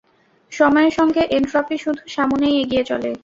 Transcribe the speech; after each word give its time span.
সময়ের 0.51 0.93
সঙ্গে 0.99 1.21
এনট্রপি 1.37 1.75
শুধু 1.77 2.01
সামনেই 2.15 2.55
এগিয়ে 2.61 2.83
চলে। 2.83 3.09